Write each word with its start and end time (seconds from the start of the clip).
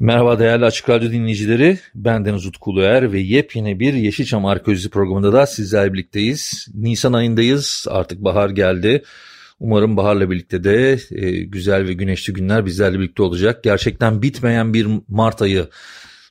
Merhaba 0.00 0.38
değerli 0.38 0.64
Açık 0.64 0.88
Radyo 0.88 1.10
dinleyicileri. 1.10 1.78
Ben 1.94 2.24
Deniz 2.24 2.46
Utku 2.46 2.70
Uluer 2.70 3.12
ve 3.12 3.20
yepyeni 3.20 3.80
bir 3.80 3.94
Yeşilçam 3.94 4.46
Arkeolojisi 4.46 4.90
programında 4.90 5.32
da 5.32 5.46
sizlerle 5.46 5.92
birlikteyiz. 5.92 6.68
Nisan 6.74 7.12
ayındayız. 7.12 7.86
Artık 7.88 8.24
bahar 8.24 8.50
geldi. 8.50 9.02
Umarım 9.58 9.96
baharla 9.96 10.30
birlikte 10.30 10.64
de 10.64 10.98
e, 11.10 11.30
güzel 11.30 11.88
ve 11.88 11.92
güneşli 11.92 12.32
günler 12.32 12.66
bizlerle 12.66 12.98
birlikte 12.98 13.22
olacak. 13.22 13.64
Gerçekten 13.64 14.22
bitmeyen 14.22 14.74
bir 14.74 14.86
Mart 15.08 15.42
ayı 15.42 15.68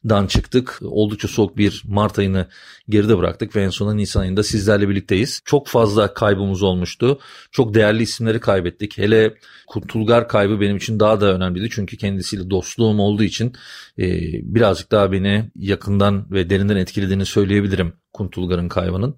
dan 0.10 0.28
çıktık. 0.28 0.80
Oldukça 0.82 1.28
soğuk 1.28 1.58
bir 1.58 1.84
Mart 1.88 2.20
ayını 2.20 2.48
geride 2.90 3.18
bıraktık 3.18 3.56
ve 3.56 3.64
en 3.64 3.70
sonunda 3.70 3.96
Nisan 3.96 4.22
ayında 4.22 4.44
sizlerle 4.44 4.90
birlikteyiz. 4.90 5.42
Çok 5.46 5.68
fazla 5.68 6.14
kaybımız 6.14 6.64
olmuştu. 6.64 7.20
Çok 7.52 7.74
değerli 7.74 8.04
isimleri 8.04 8.40
kaybettik. 8.40 8.98
Hele 8.98 9.34
Kurtulgar 9.68 10.28
kaybı 10.28 10.62
benim 10.62 10.78
için 10.78 11.00
daha 11.00 11.22
da 11.22 11.36
önemliydi. 11.36 11.70
Çünkü 11.72 11.98
kendisiyle 11.98 12.50
dostluğum 12.50 13.00
olduğu 13.00 13.24
için 13.24 13.54
e, 14.00 14.06
birazcık 14.44 14.92
daha 14.92 15.12
beni 15.12 15.52
yakından 15.56 16.32
ve 16.32 16.50
derinden 16.50 16.76
etkilediğini 16.76 17.26
söyleyebilirim 17.26 17.94
Kuntulgar'ın 18.14 18.70
kaybının. 18.70 19.18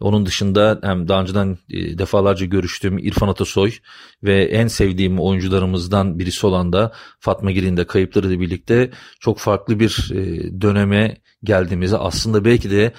Onun 0.00 0.26
dışında 0.26 0.80
hem 0.82 1.08
daha 1.08 1.20
önceden 1.20 1.58
e, 1.70 1.98
defalarca 1.98 2.46
görüştüğüm 2.46 2.98
İrfan 2.98 3.28
Atasoy 3.28 3.72
ve 4.22 4.44
en 4.44 4.66
sevdiğim 4.66 5.20
oyuncularımızdan 5.20 6.18
birisi 6.18 6.46
olan 6.46 6.72
da 6.72 6.92
Fatma 7.20 7.50
Girin 7.50 7.76
de 7.76 7.86
kayıpları 7.86 8.26
ile 8.26 8.40
birlikte 8.40 8.90
çok 9.20 9.38
farklı 9.38 9.80
bir 9.80 10.10
e, 10.14 10.60
döneme 10.60 11.16
geldiğimizi 11.44 11.96
aslında 11.96 12.44
belki 12.44 12.70
de 12.70 12.92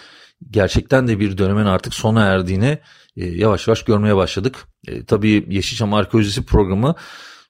gerçekten 0.49 1.07
de 1.07 1.19
bir 1.19 1.37
dönemin 1.37 1.65
artık 1.65 1.93
sona 1.93 2.25
erdiğini 2.25 2.79
e, 3.17 3.25
yavaş 3.25 3.67
yavaş 3.67 3.83
görmeye 3.83 4.15
başladık. 4.15 4.55
Tabii 5.07 5.45
Yeşilçam 5.49 5.93
Arkeolojisi 5.93 6.45
programı 6.45 6.95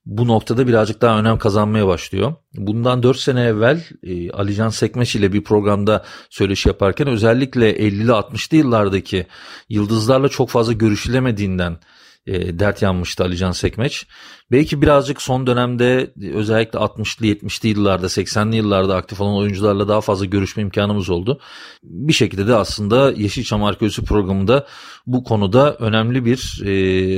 bu 0.08 0.28
noktada 0.28 0.68
birazcık 0.68 1.02
daha 1.02 1.20
önem 1.20 1.38
kazanmaya 1.38 1.88
başlıyor. 1.88 2.34
Bundan 2.54 3.04
4 3.04 3.18
sene 3.18 3.42
evvel 3.42 3.84
e, 4.04 4.32
Alican 4.32 4.70
Sekmeş 4.70 5.16
ile 5.16 5.34
bir 5.34 5.44
programda 5.44 6.04
söyleşi 6.30 6.70
yaparken 6.70 7.08
özellikle 7.08 7.72
50'li 7.72 8.12
60'lı 8.12 8.58
yıllardaki 8.58 9.28
yıldızlarla 9.70 10.30
çok 10.30 10.50
fazla 10.50 10.74
görüşülemediğinden 10.74 11.78
e, 12.28 12.60
dert 12.60 12.82
yanmıştı 12.82 13.24
Alican 13.24 13.52
Sekmeç. 13.52 14.06
Belki 14.52 14.82
birazcık 14.82 15.22
son 15.22 15.48
dönemde 15.48 16.14
özellikle 16.34 16.80
60'lı 16.80 17.26
70'li 17.26 17.70
yıllarda 17.70 18.06
80'li 18.06 18.56
yıllarda 18.56 18.96
aktif 18.96 19.22
olan 19.22 19.36
oyuncularla 19.36 19.88
daha 19.88 20.02
fazla 20.02 20.26
görüşme 20.26 20.64
imkanımız 20.64 21.10
oldu. 21.10 21.40
Bir 21.84 22.14
şekilde 22.14 22.48
de 22.48 22.56
aslında 22.56 23.12
Yeşilçam 23.12 23.64
Arkeolojisi 23.64 24.04
programında 24.04 24.68
bu 25.08 25.24
konuda 25.24 25.76
önemli 25.76 26.26
bir 26.26 26.62
e, 26.64 26.68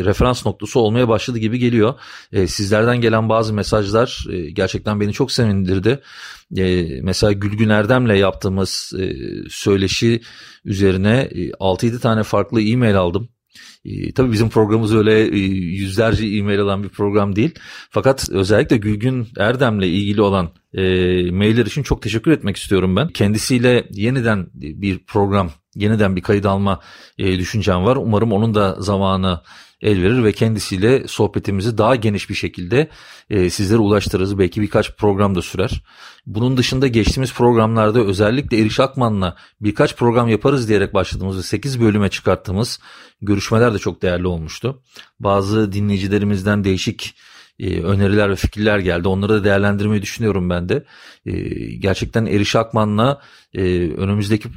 referans 0.06 0.46
noktası 0.46 0.80
olmaya 0.80 1.08
başladı 1.08 1.38
gibi 1.38 1.60
geliyor. 1.60 1.94
E, 2.32 2.48
sizlerden 2.48 3.02
gelen 3.02 3.30
bazı 3.30 3.54
mesajlar 3.54 4.26
e, 4.32 4.52
gerçekten 4.52 5.00
beni 5.00 5.14
çok 5.14 5.32
sevindirdi. 5.32 6.00
E, 6.58 6.86
mesela 7.02 7.32
Gülgün 7.32 7.70
Erdem'le 7.70 8.16
yaptığımız 8.16 8.94
e, 9.00 9.14
söyleşi 9.50 10.22
üzerine 10.66 11.30
e, 11.32 11.50
6-7 11.50 12.00
tane 12.00 12.24
farklı 12.24 12.62
e-mail 12.62 12.98
aldım. 12.98 13.30
E, 13.86 14.14
tabii 14.14 14.32
bizim 14.32 14.50
programımız 14.50 14.96
öyle 14.96 15.22
e, 15.22 15.38
yüzlerce 15.40 16.28
e-mail 16.28 16.62
alan 16.62 16.84
bir 16.84 16.90
program 16.90 17.36
değil. 17.36 17.52
Fakat 17.90 18.30
özellikle 18.30 18.78
Gülgün 18.78 19.28
Erdem'le 19.38 19.82
ilgili 19.82 20.22
olan 20.22 20.50
e, 20.74 20.82
mailler 21.32 21.66
için 21.66 21.84
çok 21.84 22.02
teşekkür 22.02 22.32
etmek 22.32 22.58
istiyorum 22.58 22.96
ben. 22.96 23.08
Kendisiyle 23.08 23.88
yeniden 23.92 24.48
bir 24.54 25.00
program, 25.00 25.52
yeniden 25.76 26.16
bir 26.16 26.22
kayıt 26.22 26.46
alma 26.46 26.80
e, 27.18 27.40
düşüncem 27.40 27.86
var. 27.86 27.96
Umarım 27.96 28.32
onun 28.32 28.56
da 28.56 28.76
zamanı 28.80 29.42
el 29.82 30.02
verir 30.02 30.24
ve 30.24 30.32
kendisiyle 30.32 31.08
sohbetimizi 31.08 31.78
daha 31.78 31.96
geniş 31.96 32.30
bir 32.30 32.36
şekilde 32.36 32.90
e, 33.30 33.50
sizlere 33.50 33.80
ulaştırırız. 33.80 34.40
Belki 34.40 34.62
birkaç 34.62 34.96
program 34.96 35.36
da 35.36 35.42
sürer. 35.42 35.84
Bunun 36.26 36.58
dışında 36.58 36.88
geçtiğimiz 36.88 37.34
programlarda 37.34 38.00
özellikle 38.00 38.62
Eriş 38.62 38.80
Akman'la 38.80 39.36
birkaç 39.62 39.96
program 39.96 40.28
yaparız 40.28 40.70
diyerek 40.70 40.94
başladığımız 40.94 41.38
ve 41.38 41.44
8 41.44 41.82
bölüme 41.82 42.10
çıkarttığımız 42.10 42.80
görüşmeler 43.22 43.74
de 43.74 43.78
çok 43.80 44.02
değerli 44.02 44.28
olmuştu. 44.28 44.82
Bazı 45.20 45.72
dinleyicilerimizden 45.72 46.64
değişik 46.64 47.16
e, 47.60 47.82
öneriler 47.82 48.30
ve 48.30 48.36
fikirler 48.36 48.80
geldi. 48.80 49.08
Onları 49.08 49.34
da 49.34 49.44
değerlendirmeyi 49.44 50.02
düşünüyorum 50.02 50.50
ben 50.50 50.70
de. 50.70 50.86
E, 51.26 51.32
gerçekten 51.76 52.26
Eriş 52.26 52.56
Akman'la 52.56 53.22
e, 53.54 53.62
önümüzdeki 53.92 54.50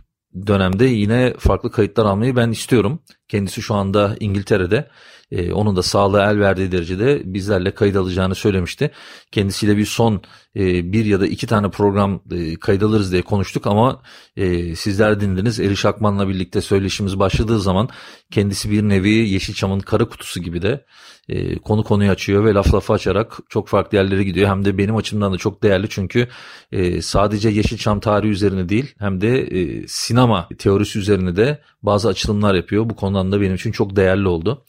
dönemde 0.46 0.84
yine 0.84 1.34
farklı 1.38 1.70
kayıtlar 1.70 2.06
almayı 2.06 2.36
ben 2.36 2.50
istiyorum. 2.50 3.00
Kendisi 3.32 3.62
şu 3.62 3.74
anda 3.74 4.16
İngiltere'de. 4.20 4.88
Ee, 5.30 5.52
onun 5.52 5.76
da 5.76 5.82
sağlığı 5.82 6.20
el 6.20 6.40
verdiği 6.40 6.72
derecede 6.72 7.22
bizlerle 7.24 7.74
kayıt 7.74 7.96
alacağını 7.96 8.34
söylemişti. 8.34 8.90
Kendisiyle 9.30 9.76
bir 9.76 9.84
son 9.84 10.22
e, 10.56 10.92
bir 10.92 11.04
ya 11.04 11.20
da 11.20 11.26
iki 11.26 11.46
tane 11.46 11.70
program 11.70 12.20
e, 12.30 12.56
kayıt 12.56 12.82
alırız 12.82 13.12
diye 13.12 13.22
konuştuk 13.22 13.66
ama 13.66 14.02
e, 14.36 14.76
sizler 14.76 15.20
dinlediniz. 15.20 15.60
Eriş 15.60 15.84
Akman'la 15.84 16.28
birlikte 16.28 16.60
söyleşimiz 16.60 17.18
başladığı 17.18 17.60
zaman 17.60 17.88
kendisi 18.30 18.70
bir 18.70 18.82
nevi 18.82 19.10
Yeşilçam'ın 19.10 19.80
kara 19.80 20.04
kutusu 20.04 20.40
gibi 20.40 20.62
de 20.62 20.84
e, 21.28 21.58
konu 21.58 21.84
konuyu 21.84 22.10
açıyor 22.10 22.44
ve 22.44 22.54
laf 22.54 22.74
lafı 22.74 22.92
açarak 22.92 23.38
çok 23.48 23.68
farklı 23.68 23.98
yerlere 23.98 24.24
gidiyor. 24.24 24.48
Hem 24.48 24.64
de 24.64 24.78
benim 24.78 24.96
açımdan 24.96 25.32
da 25.32 25.36
çok 25.36 25.62
değerli 25.62 25.88
çünkü 25.88 26.28
e, 26.72 27.02
sadece 27.02 27.48
Yeşilçam 27.48 28.00
tarihi 28.00 28.30
üzerine 28.30 28.68
değil 28.68 28.94
hem 28.98 29.20
de 29.20 29.40
e, 29.40 29.88
sinema 29.88 30.48
teorisi 30.58 30.98
üzerine 30.98 31.36
de 31.36 31.62
bazı 31.82 32.08
açılımlar 32.08 32.54
yapıyor. 32.54 32.90
Bu 32.90 32.96
konudan 32.96 33.21
da 33.30 33.40
benim 33.40 33.54
için 33.54 33.72
çok 33.72 33.96
değerli 33.96 34.28
oldu. 34.28 34.64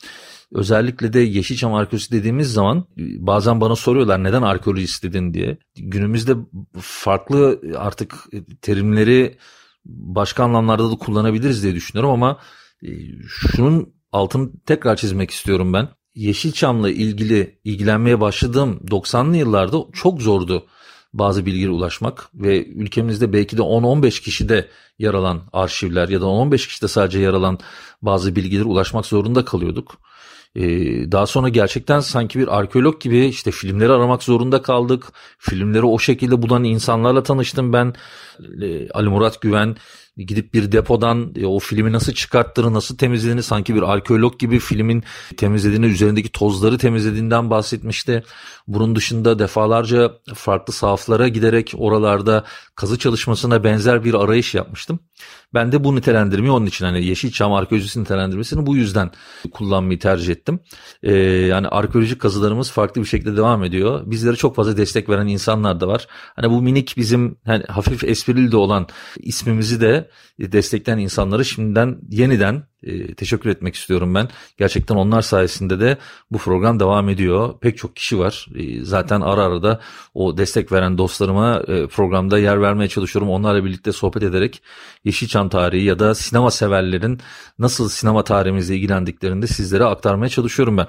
Özellikle 0.51 1.13
de 1.13 1.19
Yeşilçam 1.19 1.73
arkeolojisi 1.73 2.11
dediğimiz 2.11 2.53
zaman 2.53 2.85
bazen 2.97 3.61
bana 3.61 3.75
soruyorlar 3.75 4.23
neden 4.23 4.41
arkeoloji 4.41 4.83
istedin 4.83 5.33
diye. 5.33 5.57
Günümüzde 5.75 6.35
farklı 6.79 7.61
artık 7.77 8.15
terimleri 8.61 9.37
başka 9.85 10.43
anlamlarda 10.43 10.91
da 10.91 10.95
kullanabiliriz 10.95 11.63
diye 11.63 11.75
düşünüyorum 11.75 12.11
ama 12.11 12.39
e, 12.83 12.89
şunun 13.27 13.93
altını 14.11 14.51
tekrar 14.65 14.95
çizmek 14.95 15.31
istiyorum 15.31 15.73
ben. 15.73 15.89
Yeşilçam'la 16.15 16.89
ilgili 16.89 17.59
ilgilenmeye 17.63 18.21
başladığım 18.21 18.79
90'lı 18.87 19.37
yıllarda 19.37 19.77
çok 19.93 20.21
zordu 20.21 20.65
bazı 21.13 21.45
bilgiye 21.45 21.69
ulaşmak 21.69 22.29
ve 22.33 22.65
ülkemizde 22.65 23.33
belki 23.33 23.57
de 23.57 23.61
10-15 23.61 24.21
kişide 24.21 24.69
yer 24.99 25.13
alan 25.13 25.41
arşivler 25.53 26.09
ya 26.09 26.21
da 26.21 26.25
10-15 26.25 26.67
kişide 26.67 26.87
sadece 26.87 27.19
yer 27.19 27.33
alan 27.33 27.59
bazı 28.01 28.35
bilgileri 28.35 28.63
ulaşmak 28.63 29.05
zorunda 29.05 29.45
kalıyorduk. 29.45 29.97
Ee, 30.55 31.11
daha 31.11 31.25
sonra 31.25 31.49
gerçekten 31.49 31.99
sanki 31.99 32.39
bir 32.39 32.57
arkeolog 32.59 33.01
gibi 33.01 33.25
işte 33.25 33.51
filmleri 33.51 33.91
aramak 33.91 34.23
zorunda 34.23 34.61
kaldık. 34.61 35.05
Filmleri 35.37 35.85
o 35.85 35.99
şekilde 35.99 36.41
bulan 36.41 36.63
insanlarla 36.63 37.23
tanıştım 37.23 37.73
ben. 37.73 37.93
Ee, 38.61 38.89
Ali 38.89 39.09
Murat 39.09 39.41
Güven 39.41 39.75
gidip 40.17 40.53
bir 40.53 40.71
depodan 40.71 41.33
e, 41.35 41.45
o 41.45 41.59
filmi 41.59 41.91
nasıl 41.91 42.13
çıkarttığını, 42.13 42.73
nasıl 42.73 42.97
temizlediğini 42.97 43.43
sanki 43.43 43.75
bir 43.75 43.81
arkeolog 43.81 44.39
gibi 44.39 44.59
filmin 44.59 45.03
temizlediğini, 45.37 45.85
üzerindeki 45.85 46.31
tozları 46.31 46.77
temizlediğinden 46.77 47.49
bahsetmişti. 47.49 48.23
Bunun 48.67 48.95
dışında 48.95 49.39
defalarca 49.39 50.11
farklı 50.35 50.73
sahaflara 50.73 51.27
giderek 51.27 51.73
oralarda 51.77 52.43
kazı 52.75 52.99
çalışmasına 52.99 53.63
benzer 53.63 54.03
bir 54.03 54.13
arayış 54.13 54.55
yapmıştım. 54.55 54.99
Ben 55.53 55.71
de 55.71 55.83
bu 55.83 55.95
nitelendirmeyi 55.95 56.51
onun 56.51 56.65
için 56.65 56.85
hani 56.85 57.05
Yeşilçam 57.05 57.53
arkeolojisi 57.53 58.01
nitelendirmesini 58.01 58.65
bu 58.65 58.75
yüzden 58.75 59.11
kullanmayı 59.51 59.99
tercih 59.99 60.33
ettim. 60.33 60.59
Ee, 61.03 61.13
yani 61.15 61.67
arkeolojik 61.67 62.21
kazılarımız 62.21 62.71
farklı 62.71 63.01
bir 63.01 63.07
şekilde 63.07 63.37
devam 63.37 63.63
ediyor. 63.63 64.01
Bizlere 64.05 64.35
çok 64.35 64.55
fazla 64.55 64.77
destek 64.77 65.09
veren 65.09 65.27
insanlar 65.27 65.79
da 65.79 65.87
var. 65.87 66.07
Hani 66.35 66.49
bu 66.49 66.61
minik 66.61 66.93
bizim 66.97 67.35
hani 67.45 67.63
hafif 67.63 68.03
esprili 68.03 68.51
de 68.51 68.57
olan 68.57 68.87
ismimizi 69.19 69.81
de 69.81 70.02
destekleyen 70.39 70.97
insanları 70.97 71.45
şimdiden 71.45 71.99
yeniden 72.09 72.63
e, 72.83 73.13
teşekkür 73.13 73.49
etmek 73.49 73.75
istiyorum 73.75 74.15
ben. 74.15 74.29
Gerçekten 74.57 74.95
onlar 74.95 75.21
sayesinde 75.21 75.79
de 75.79 75.97
bu 76.31 76.37
program 76.37 76.79
devam 76.79 77.09
ediyor. 77.09 77.53
Pek 77.61 77.77
çok 77.77 77.95
kişi 77.95 78.19
var. 78.19 78.47
E, 78.55 78.83
zaten 78.83 79.21
ara 79.21 79.43
ara 79.43 79.63
da 79.63 79.79
o 80.13 80.37
destek 80.37 80.71
veren 80.71 80.97
dostlarıma 80.97 81.63
e, 81.67 81.87
programda 81.87 82.39
yer 82.39 82.61
vermeye 82.61 82.87
çalışıyorum. 82.87 83.29
Onlarla 83.29 83.65
birlikte 83.65 83.91
sohbet 83.91 84.23
ederek 84.23 84.61
Yeşilçam 85.05 85.49
tarihi 85.49 85.85
ya 85.85 85.99
da 85.99 86.15
sinema 86.15 86.51
severlerin 86.51 87.19
nasıl 87.59 87.89
sinema 87.89 88.23
tarihimizle 88.23 88.75
ilgilendiklerini 88.75 89.41
de 89.41 89.47
sizlere 89.47 89.83
aktarmaya 89.83 90.29
çalışıyorum 90.29 90.77
ben. 90.77 90.87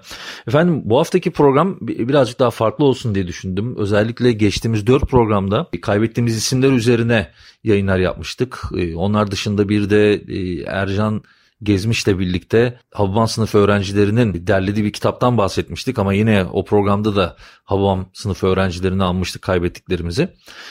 Efendim 0.49 0.82
bu 0.85 0.99
haftaki 0.99 1.31
program 1.31 1.79
birazcık 1.81 2.38
daha 2.38 2.50
farklı 2.50 2.85
olsun 2.85 3.14
diye 3.14 3.26
düşündüm. 3.26 3.76
Özellikle 3.76 4.32
geçtiğimiz 4.32 4.87
dört 4.87 5.11
programda 5.11 5.67
kaybettiğimiz 5.82 6.37
isimler 6.37 6.73
üzerine 6.73 7.31
yayınlar 7.64 7.99
yapmıştık. 7.99 8.62
E, 8.76 8.94
onlar 8.96 9.31
dışında 9.31 9.69
bir 9.69 9.91
de 9.91 10.14
e, 10.14 10.62
Ercan 10.62 11.23
Gezmiş'le 11.64 12.06
birlikte 12.06 12.78
Hababam 12.93 13.28
sınıfı 13.28 13.58
öğrencilerinin 13.58 14.46
derlediği 14.46 14.84
bir 14.84 14.93
kitaptan 14.93 15.38
bahsetmiştik 15.38 15.99
ama 15.99 16.12
yine 16.14 16.44
o 16.44 16.64
programda 16.64 17.16
da 17.16 17.37
Hababam 17.64 18.11
sınıfı 18.12 18.46
öğrencilerini 18.46 19.05
almıştık 19.05 19.43
kaybettiklerimizi. 19.43 20.28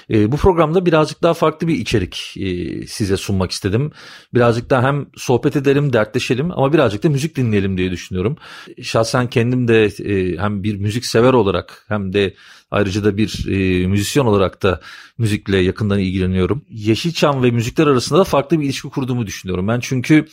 E, 0.10 0.32
bu 0.32 0.38
programda 0.38 0.86
birazcık 0.86 1.24
daha 1.24 1.34
farklı 1.34 1.68
bir 1.68 1.76
içerik 1.76 2.34
e, 2.38 2.88
size 2.88 3.18
sunmak 3.18 3.52
istedim. 3.52 3.92
Birazcık 4.34 4.70
daha 4.70 4.84
hem 4.84 5.06
sohbet 5.16 5.56
edelim, 5.56 5.94
dertleşelim 5.94 6.52
ama 6.52 6.74
birazcık 6.74 7.04
da 7.04 7.10
müzik 7.10 7.36
dinleyelim 7.36 7.78
diye 7.78 7.92
düşünüyorum. 7.92 8.38
Şahsen 8.82 9.30
kendim 9.30 9.68
de 9.68 9.86
e, 9.86 10.38
hem 10.38 10.64
bir 10.64 10.76
müzik 10.76 11.06
sever 11.06 11.34
olarak 11.34 11.86
hem 11.88 12.14
de 12.14 12.34
Ayrıca 12.74 13.04
da 13.04 13.18
bir 13.18 13.46
e, 13.48 13.88
müzisyen 13.88 14.26
olarak 14.26 14.64
da 14.64 14.82
müzikle 15.18 15.58
yakından 15.58 16.00
ilgileniyorum. 16.00 16.66
Yeşilçam 16.70 17.44
ve 17.44 17.52
müzikler 17.52 17.88
arasında 17.88 18.20
da 18.20 18.24
farklı 18.24 18.60
bir 18.60 18.66
ilişki 18.66 18.90
kurduğumu 18.90 19.28
düşünüyorum. 19.28 19.68
Ben 19.68 19.80
çünkü 19.80 20.26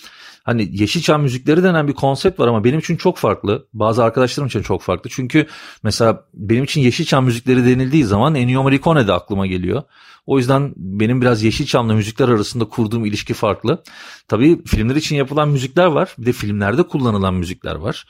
hani 0.45 0.69
Yeşilçam 0.73 1.23
müzikleri 1.23 1.63
denen 1.63 1.89
bir 1.89 1.93
konsept 1.93 2.41
var 2.41 2.49
ama 2.49 2.65
benim 2.65 2.79
için 2.79 2.97
çok 2.97 3.19
farklı. 3.19 3.67
Bazı 3.73 4.05
arkadaşlarım 4.05 4.47
için 4.47 4.63
çok 4.63 4.83
farklı. 4.83 5.11
Çünkü 5.11 5.47
mesela 5.83 6.25
benim 6.35 6.65
için 6.65 6.81
Yeşilçam 6.81 7.25
müzikleri 7.25 7.67
denildiği 7.67 8.05
zaman 8.05 8.35
Ennio 8.35 8.63
Morricone 8.63 9.07
de 9.07 9.13
aklıma 9.13 9.47
geliyor. 9.47 9.83
O 10.27 10.39
yüzden 10.39 10.73
benim 10.77 11.21
biraz 11.21 11.43
Yeşilçam'la 11.43 11.95
müzikler 11.95 12.29
arasında 12.29 12.65
kurduğum 12.65 13.05
ilişki 13.05 13.35
farklı. 13.35 13.83
Tabii 14.29 14.65
filmler 14.65 14.97
için 14.97 15.17
yapılan 15.17 15.49
müzikler 15.49 15.87
var. 15.87 16.15
Bir 16.19 16.27
de 16.27 16.33
filmlerde 16.33 16.83
kullanılan 16.83 17.35
müzikler 17.35 17.75
var. 17.75 18.07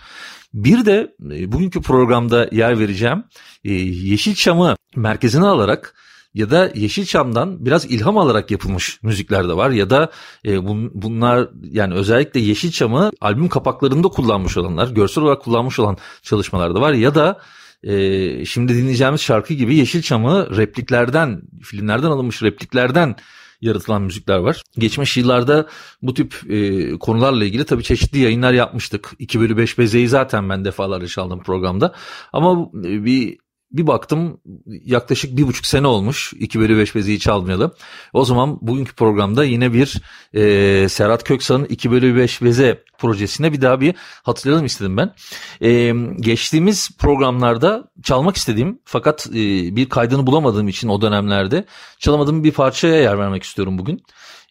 Bir 0.55 0.87
de 0.87 1.15
e, 1.31 1.53
bugünkü 1.53 1.83
programda 1.83 2.49
yer 2.53 2.79
vereceğim 2.79 3.25
e, 3.65 3.73
Yeşilçam'ı 3.73 4.77
merkezine 4.97 5.47
alarak 5.47 5.95
ya 6.35 6.51
da 6.51 6.71
Yeşilçam'dan 6.75 7.65
biraz 7.67 7.85
ilham 7.85 8.19
alarak 8.19 8.51
yapılmış 8.51 9.03
müzikler 9.03 9.49
de 9.49 9.57
var 9.57 9.71
ya 9.71 9.91
da 9.91 10.11
e, 10.47 10.67
bun, 10.67 10.91
bunlar 10.95 11.49
yani 11.63 11.95
özellikle 11.95 12.41
Yeşilçam'ı 12.41 13.11
albüm 13.21 13.49
kapaklarında 13.49 14.09
kullanmış 14.09 14.57
olanlar, 14.57 14.89
görsel 14.89 15.25
olarak 15.25 15.43
kullanmış 15.43 15.79
olan 15.79 15.97
çalışmalar 16.23 16.75
da 16.75 16.81
var 16.81 16.93
ya 16.93 17.15
da 17.15 17.39
e, 17.83 18.45
şimdi 18.45 18.75
dinleyeceğimiz 18.75 19.21
şarkı 19.21 19.55
gibi 19.55 19.75
Yeşilçam'ı 19.75 20.57
repliklerden, 20.57 21.43
filmlerden 21.63 22.11
alınmış 22.11 22.43
repliklerden 22.43 23.17
yaratılan 23.61 24.03
müzikler 24.03 24.39
var. 24.39 24.63
Geçmiş 24.79 25.17
yıllarda 25.17 25.67
bu 26.03 26.15
tip 26.15 26.35
e, 26.49 26.91
konularla 26.99 27.45
ilgili 27.45 27.65
tabii 27.65 27.83
çeşitli 27.83 28.19
yayınlar 28.19 28.53
yapmıştık. 28.53 29.11
2 29.19 29.41
bölü 29.41 29.57
5 29.57 29.79
bezeyi 29.79 30.09
zaten 30.09 30.49
ben 30.49 30.65
defalarca 30.65 31.07
çaldım 31.07 31.43
programda. 31.43 31.95
Ama 32.33 32.71
e, 32.85 33.05
bir 33.05 33.39
bir 33.73 33.87
baktım 33.87 34.41
yaklaşık 34.67 35.37
bir 35.37 35.47
buçuk 35.47 35.67
sene 35.67 35.87
olmuş 35.87 36.33
2 36.39 36.61
bölü 36.61 36.79
5 36.79 36.95
beziyi 36.95 37.19
çalmayalı. 37.19 37.75
O 38.13 38.25
zaman 38.25 38.59
bugünkü 38.61 38.95
programda 38.95 39.45
yine 39.45 39.73
bir 39.73 40.03
e, 40.35 40.89
Serhat 40.89 41.25
Köksal'ın 41.25 41.65
2 41.65 41.91
bölü 41.91 42.17
5 42.17 42.43
beze 42.43 42.85
projesine 42.99 43.53
bir 43.53 43.61
daha 43.61 43.81
bir 43.81 43.95
hatırlayalım 44.23 44.67
istedim 44.67 44.97
ben. 44.97 45.15
E, 45.63 45.95
geçtiğimiz 46.21 46.91
programlarda 46.99 47.91
çalmak 48.03 48.37
istediğim 48.37 48.79
fakat 48.85 49.27
e, 49.27 49.33
bir 49.77 49.89
kaydını 49.89 50.27
bulamadığım 50.27 50.69
için 50.69 50.89
o 50.89 51.01
dönemlerde 51.01 51.65
çalamadığım 51.99 52.45
bir 52.45 52.53
parçaya 52.53 52.97
yer 52.97 53.19
vermek 53.19 53.43
istiyorum 53.43 53.79
bugün. 53.79 54.03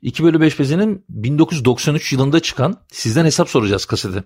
2 0.02 0.24
bölü 0.24 0.42
5 0.42 0.60
bezinin 0.60 1.06
1993 1.10 2.14
yılında 2.14 2.40
çıkan 2.40 2.78
Sizden 2.92 3.26
Hesap 3.26 3.50
Soracağız 3.50 3.86
kaseti. 3.86 4.24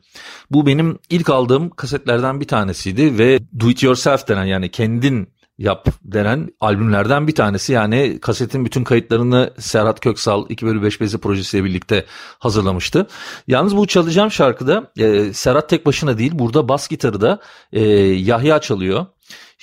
Bu 0.51 0.65
benim 0.65 0.99
ilk 1.09 1.29
aldığım 1.29 1.69
kasetlerden 1.69 2.39
bir 2.41 2.47
tanesiydi 2.47 3.17
ve 3.17 3.39
Do 3.59 3.69
It 3.69 3.83
Yourself 3.83 4.27
denen 4.27 4.45
yani 4.45 4.71
kendin 4.71 5.33
yap 5.57 5.87
denen 6.03 6.49
albümlerden 6.59 7.27
bir 7.27 7.35
tanesi. 7.35 7.73
Yani 7.73 8.19
kasetin 8.21 8.65
bütün 8.65 8.83
kayıtlarını 8.83 9.53
Serhat 9.59 9.99
Köksal 9.99 10.45
2 10.49 10.65
bölü 10.65 10.83
5 10.83 11.01
bezi 11.01 11.17
projesiyle 11.17 11.65
birlikte 11.65 12.05
hazırlamıştı. 12.39 13.07
Yalnız 13.47 13.77
bu 13.77 13.87
çalacağım 13.87 14.31
şarkıda 14.31 14.91
e, 14.97 15.33
Serhat 15.33 15.69
tek 15.69 15.85
başına 15.85 16.17
değil 16.17 16.31
burada 16.35 16.69
bas 16.69 16.87
gitarı 16.87 17.21
da 17.21 17.39
e, 17.73 17.81
Yahya 18.03 18.61
çalıyor. 18.61 19.05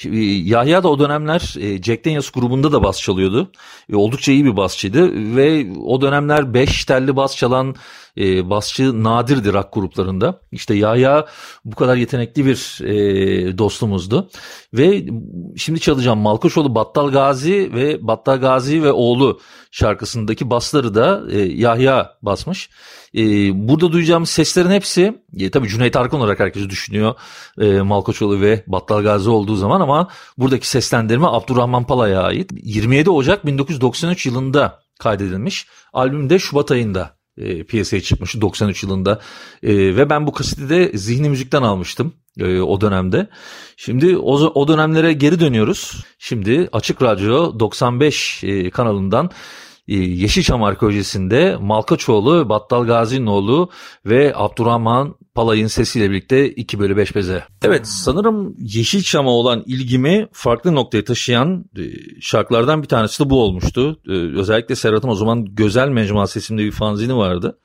E, 0.05 0.09
Yahya 0.25 0.83
da 0.83 0.89
o 0.89 0.99
dönemler 0.99 1.55
e, 1.61 1.83
Jack 1.83 2.05
Daniels 2.05 2.31
grubunda 2.31 2.73
da 2.73 2.83
bas 2.83 3.01
çalıyordu. 3.01 3.53
E, 3.93 3.97
oldukça 3.97 4.33
iyi 4.33 4.45
bir 4.45 4.57
basçıydı 4.57 5.37
ve 5.37 5.67
o 5.85 6.01
dönemler 6.01 6.55
5 6.55 6.85
telli 6.85 7.17
bas 7.17 7.37
çalan 7.37 7.75
basçı 8.17 9.05
nadirdi 9.05 9.53
rock 9.53 9.69
gruplarında. 9.73 10.41
İşte 10.53 10.75
Yahya 10.75 11.27
bu 11.65 11.77
kadar 11.77 11.97
yetenekli 11.97 12.47
bir 12.47 12.59
dostumuzdu. 13.59 14.31
Ve 14.75 15.05
şimdi 15.57 15.81
çalacağım 15.81 16.19
Malkoçoğlu 16.19 16.75
Battal 16.75 17.11
Gazi 17.11 17.71
ve 17.75 18.07
Battal 18.07 18.41
Gazi 18.41 18.83
ve 18.83 18.93
oğlu 18.93 19.41
şarkısındaki 19.71 20.51
basları 20.51 20.95
da 20.95 21.23
Yahya 21.55 22.13
basmış. 22.23 22.71
burada 23.55 23.93
duyacağımız 23.93 24.31
seslerin 24.31 24.71
hepsi 24.71 25.23
e, 25.39 25.51
tabii 25.51 25.69
Cüneyt 25.69 25.97
Arkın 25.97 26.17
olarak 26.17 26.41
herkes 26.41 26.69
düşünüyor 26.69 27.15
e, 27.61 27.81
Malkoçoğlu 27.81 28.41
ve 28.41 28.65
Battal 28.67 29.03
Gazi 29.03 29.31
olduğu 29.31 29.57
zaman 29.57 29.81
ama 29.81 30.09
buradaki 30.39 30.69
seslendirme 30.69 31.27
Abdurrahman 31.27 31.87
Pala'ya 31.87 32.23
ait. 32.23 32.51
27 32.63 33.11
Ocak 33.11 33.47
1993 33.47 34.27
yılında 34.27 34.81
kaydedilmiş. 34.99 35.67
Albüm 35.93 36.31
de 36.31 36.39
Şubat 36.39 36.71
ayında 36.71 37.20
e, 37.41 37.65
piyasaya 37.65 38.01
çıkmış 38.03 38.41
93 38.41 38.83
yılında 38.83 39.21
e, 39.63 39.97
ve 39.97 40.11
ben 40.11 40.27
bu 40.27 40.33
kaseti 40.33 40.69
de 40.69 40.91
Zihni 40.95 41.29
Müzik'ten 41.31 41.63
almıştım 41.63 42.13
e, 42.39 42.61
o 42.61 42.81
dönemde. 42.81 43.29
Şimdi 43.77 44.17
o, 44.19 44.33
o 44.33 44.69
dönemlere 44.69 45.13
geri 45.13 45.41
dönüyoruz. 45.41 46.05
Şimdi 46.19 46.69
Açık 46.73 47.03
Radyo 47.03 47.61
95 47.61 48.45
e, 48.45 48.71
kanalından 48.71 49.31
Yeşilçam 49.97 50.63
arkeolojisinde 50.63 51.57
Malkaçoğlu, 51.61 52.49
Battal 52.49 52.87
Gazi'nin 52.87 53.27
oğlu 53.27 53.71
ve 54.07 54.33
Abdurrahman 54.37 55.15
Palay'ın 55.35 55.67
sesiyle 55.67 56.11
birlikte 56.11 56.51
2 56.51 56.79
bölü 56.79 56.97
5 56.97 57.15
beze. 57.15 57.45
Evet 57.63 57.87
sanırım 57.87 58.55
Yeşilçam'a 58.59 59.31
olan 59.31 59.63
ilgimi 59.67 60.29
farklı 60.33 60.75
noktaya 60.75 61.05
taşıyan 61.05 61.65
e, 61.79 61.83
şarkılardan 62.21 62.83
bir 62.83 62.89
tanesi 62.89 63.25
de 63.25 63.31
bu 63.31 63.43
olmuştu. 63.43 64.01
E, 64.09 64.13
özellikle 64.13 64.75
Serhat'ın 64.75 65.09
o 65.09 65.15
zaman 65.15 65.45
Gözel 65.45 65.89
Mecmuası 65.89 66.39
isimli 66.39 66.65
bir 66.65 66.73
fanzini 66.73 67.17
vardı 67.17 67.59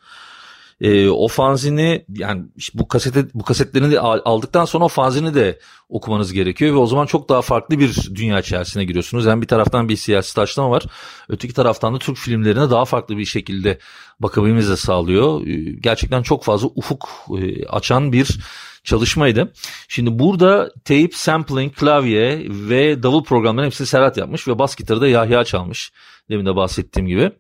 e, 0.82 1.10
o 1.10 1.28
fanzini 1.28 2.06
yani 2.10 2.44
bu 2.74 2.88
kasete 2.88 3.26
bu 3.34 3.44
kasetlerini 3.44 3.92
de 3.92 4.00
aldıktan 4.00 4.66
sonra 4.66 4.86
o 4.86 4.88
fanzini 4.88 5.34
de 5.34 5.60
okumanız 5.90 6.34
gerekiyor 6.34 6.74
ve 6.74 6.78
o 6.78 6.88
zaman 6.88 7.06
çok 7.06 7.30
daha 7.30 7.42
farklı 7.42 7.80
bir 7.80 8.10
dünya 8.16 8.40
içerisine 8.40 8.86
giriyorsunuz. 8.86 9.26
Hem 9.26 9.42
bir 9.42 9.48
taraftan 9.48 9.90
bir 9.90 9.96
siyasi 9.96 10.36
taşlama 10.36 10.72
var. 10.72 10.84
Öteki 11.30 11.54
taraftan 11.54 11.96
da 11.96 12.00
Türk 12.00 12.18
filmlerine 12.18 12.70
daha 12.70 12.86
farklı 12.86 13.18
bir 13.18 13.26
şekilde 13.26 13.80
bakabilmemizi 14.20 14.72
de 14.72 14.78
sağlıyor. 14.78 15.48
Ee, 15.48 15.72
gerçekten 15.80 16.24
çok 16.24 16.44
fazla 16.44 16.68
ufuk 16.76 17.10
e, 17.40 17.66
açan 17.66 18.12
bir 18.12 18.40
çalışmaydı. 18.86 19.54
Şimdi 19.88 20.20
burada 20.20 20.72
tape, 20.86 21.10
sampling, 21.14 21.76
klavye 21.76 22.46
ve 22.50 23.04
davul 23.04 23.24
programlarının 23.24 23.66
hepsini 23.66 23.88
Serhat 23.88 24.18
yapmış 24.18 24.48
ve 24.48 24.60
bas 24.60 24.76
gitarı 24.76 25.02
da 25.02 25.08
Yahya 25.08 25.44
çalmış. 25.44 25.92
Demin 26.30 26.46
de 26.46 26.56
bahsettiğim 26.56 27.08
gibi. 27.08 27.32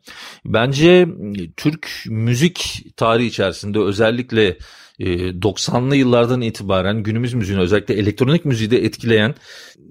Bence 0.46 0.90
e, 0.90 1.52
Türk 1.58 2.04
müzik 2.06 2.86
tarihi 2.98 3.28
içerisinde 3.28 3.80
özellikle 3.80 4.58
90'lı 5.00 5.96
e, 5.96 5.98
yıllardan 5.98 6.42
itibaren 6.42 7.04
günümüz 7.04 7.34
müziğini 7.34 7.62
özellikle 7.62 7.94
elektronik 7.94 8.46
müziği 8.46 8.72
de 8.72 8.86
etkileyen 8.86 9.36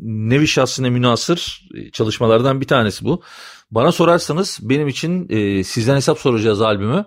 nevi 0.02 0.48
şahsına 0.48 0.90
münasır 0.90 1.68
e, 1.74 1.90
çalışmalardan 1.90 2.60
bir 2.60 2.66
tanesi 2.66 3.04
bu. 3.04 3.22
Bana 3.70 3.92
sorarsanız 3.92 4.58
benim 4.62 4.88
için 4.88 5.28
sizden 5.62 5.96
hesap 5.96 6.18
soracağız 6.18 6.60
albümü 6.60 7.04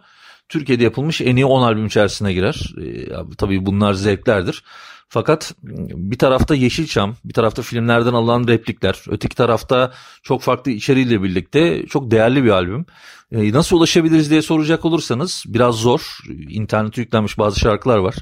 Türkiye'de 0.49 0.83
yapılmış 0.83 1.21
en 1.21 1.35
iyi 1.35 1.45
10 1.45 1.61
albüm 1.61 1.85
içerisine 1.85 2.33
girer. 2.33 2.73
E, 2.81 3.35
tabii 3.37 3.65
bunlar 3.65 3.93
zevklerdir. 3.93 4.63
Fakat 5.09 5.53
bir 5.63 6.17
tarafta 6.17 6.55
Yeşilçam, 6.55 7.15
bir 7.25 7.33
tarafta 7.33 7.61
filmlerden 7.61 8.13
alınan 8.13 8.47
replikler, 8.47 9.03
öteki 9.07 9.35
tarafta 9.35 9.91
çok 10.23 10.41
farklı 10.41 10.71
içeriğiyle 10.71 11.23
birlikte 11.23 11.85
çok 11.85 12.11
değerli 12.11 12.43
bir 12.43 12.49
albüm. 12.49 12.85
E, 13.31 13.51
nasıl 13.51 13.77
ulaşabiliriz 13.77 14.29
diye 14.29 14.41
soracak 14.41 14.85
olursanız 14.85 15.43
biraz 15.47 15.75
zor. 15.75 16.17
İnternete 16.49 17.01
yüklenmiş 17.01 17.37
bazı 17.37 17.59
şarkılar 17.59 17.97
var. 17.97 18.15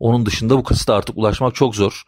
Onun 0.00 0.26
dışında 0.26 0.56
bu 0.56 0.62
kasete 0.62 0.92
artık 0.92 1.18
ulaşmak 1.18 1.54
çok 1.54 1.76
zor. 1.76 2.02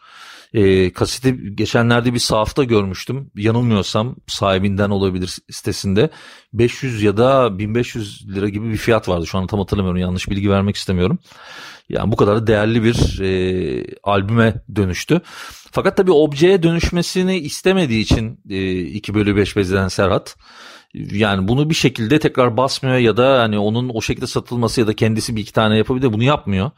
E, 0.55 0.93
kaseti 0.93 1.55
geçenlerde 1.55 2.13
bir 2.13 2.19
sahafta 2.19 2.63
görmüştüm. 2.63 3.31
Yanılmıyorsam 3.35 4.15
sahibinden 4.27 4.89
olabilir 4.89 5.37
sitesinde. 5.49 6.09
500 6.53 7.03
ya 7.03 7.17
da 7.17 7.59
1500 7.59 8.35
lira 8.35 8.49
gibi 8.49 8.69
bir 8.71 8.77
fiyat 8.77 9.09
vardı. 9.09 9.27
Şu 9.27 9.37
an 9.37 9.47
tam 9.47 9.59
hatırlamıyorum. 9.59 10.01
Yanlış 10.01 10.29
bilgi 10.29 10.49
vermek 10.49 10.75
istemiyorum. 10.75 11.19
Yani 11.89 12.11
bu 12.11 12.15
kadar 12.15 12.47
değerli 12.47 12.83
bir 12.83 13.19
e, 13.21 13.85
albüme 14.03 14.53
dönüştü. 14.75 15.21
Fakat 15.71 15.97
tabii 15.97 16.11
objeye 16.11 16.63
dönüşmesini 16.63 17.37
istemediği 17.37 18.01
için 18.01 18.39
e, 18.49 18.81
2 18.81 19.13
bölü 19.13 19.35
5 19.35 19.55
bezeden 19.55 19.87
Serhat 19.87 20.35
yani 21.11 21.47
bunu 21.47 21.69
bir 21.69 21.75
şekilde 21.75 22.19
tekrar 22.19 22.57
basmıyor 22.57 22.97
ya 22.97 23.17
da 23.17 23.39
hani 23.41 23.59
onun 23.59 23.89
o 23.93 24.01
şekilde 24.01 24.27
satılması 24.27 24.81
ya 24.81 24.87
da 24.87 24.93
kendisi 24.93 25.35
bir 25.35 25.41
iki 25.41 25.53
tane 25.53 25.77
yapabilir 25.77 26.13
bunu 26.13 26.23
yapmıyor. 26.23 26.71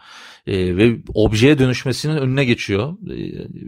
E, 0.48 0.78
ve 0.78 0.98
objeye 1.14 1.60
dönüşmesinin 1.60 2.18
önüne 2.18 2.46
geçiyor 2.46 2.94
e, 2.94 3.16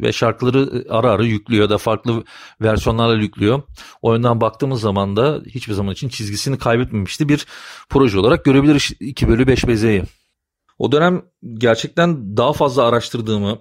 ve 0.02 0.12
şarkıları 0.12 0.86
ara 0.90 1.12
ara 1.12 1.24
yüklüyor 1.24 1.70
da 1.70 1.78
farklı 1.78 2.24
versiyonlarla 2.62 3.22
yüklüyor. 3.22 3.62
O 4.02 4.14
yönden 4.14 4.42
baktığımız 4.42 4.82
zaman 4.82 5.16
da 5.16 5.42
hiçbir 5.46 5.74
zaman 5.74 5.94
için 5.94 6.10
çizgisini 6.10 6.58
kaybetmemişti 6.58 7.30
bir 7.30 7.46
proje 7.90 8.20
olarak 8.20 8.46
görebiliriz 8.46 8.92
2 9.00 9.28
bölü 9.28 9.48
5 9.48 9.68
bezeyi. 9.68 10.04
O 10.80 10.92
dönem 10.92 11.22
gerçekten 11.54 12.38
daha 12.38 12.54
fazla 12.54 12.84
araştırdığımı, 12.84 13.60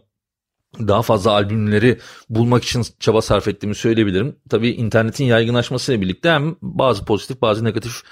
daha 0.78 1.02
fazla 1.02 1.30
albümleri 1.30 1.98
bulmak 2.30 2.64
için 2.64 2.84
çaba 3.00 3.22
sarf 3.22 3.48
ettiğimi 3.48 3.74
söyleyebilirim. 3.74 4.36
Tabii 4.50 4.70
internetin 4.70 5.24
yaygınlaşmasıyla 5.24 6.00
birlikte 6.00 6.30
hem 6.30 6.56
bazı 6.62 7.04
pozitif 7.04 7.42
bazı 7.42 7.64
negatif 7.64 8.02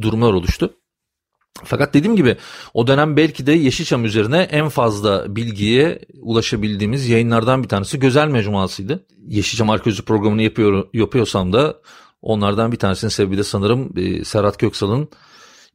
durumlar 0.00 0.32
oluştu. 0.32 0.74
Fakat 1.64 1.94
dediğim 1.94 2.16
gibi 2.16 2.36
o 2.74 2.86
dönem 2.86 3.16
belki 3.16 3.46
de 3.46 3.52
Yeşilçam 3.52 4.04
üzerine 4.04 4.38
en 4.38 4.68
fazla 4.68 5.36
bilgiye 5.36 5.98
ulaşabildiğimiz 6.20 7.08
yayınlardan 7.08 7.62
bir 7.62 7.68
tanesi 7.68 7.98
Gözel 7.98 8.28
Mecmuası'ydı. 8.28 9.06
Yeşilçam 9.28 9.70
Arkeoloji 9.70 10.02
programını 10.02 10.42
yapıyor, 10.42 10.88
yapıyorsam 10.92 11.52
da 11.52 11.80
onlardan 12.22 12.72
bir 12.72 12.76
tanesinin 12.76 13.10
sebebi 13.10 13.38
de 13.38 13.44
sanırım 13.44 13.92
e, 13.96 14.24
Serhat 14.24 14.58
Köksal'ın 14.58 15.08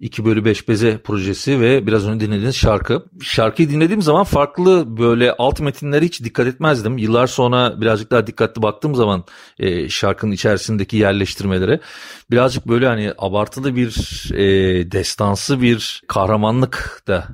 2 0.02 0.26
bölü 0.26 0.46
5 0.46 0.68
beze 0.68 0.98
projesi 0.98 1.60
ve 1.60 1.88
biraz 1.88 2.08
önce 2.08 2.26
dinlediğiniz 2.26 2.56
şarkı. 2.56 3.06
Şarkıyı 3.22 3.70
dinlediğim 3.70 4.02
zaman 4.02 4.24
farklı 4.24 4.98
böyle 4.98 5.34
alt 5.34 5.60
metinlere 5.60 6.06
hiç 6.06 6.24
dikkat 6.24 6.48
etmezdim. 6.48 6.98
Yıllar 6.98 7.28
sonra 7.28 7.82
birazcık 7.82 8.12
daha 8.12 8.28
dikkatli 8.28 8.62
baktığım 8.62 8.96
zaman 8.96 9.24
e, 9.60 9.90
şarkının 9.90 10.32
içerisindeki 10.32 10.98
yerleştirmelere 10.98 11.80
birazcık 12.32 12.68
böyle 12.68 12.88
hani 12.88 13.14
abartılı 13.18 13.76
bir 13.76 13.92
e, 14.34 14.42
destansı 14.92 15.62
bir 15.62 16.02
kahramanlık 16.08 17.04
da 17.08 17.28